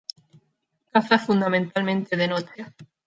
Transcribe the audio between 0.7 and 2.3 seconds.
Caza fundamentalmente de